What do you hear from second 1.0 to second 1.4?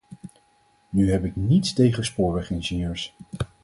heb ik